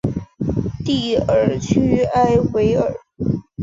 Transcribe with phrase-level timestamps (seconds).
[0.83, 2.91] 蒂尔屈埃维尔。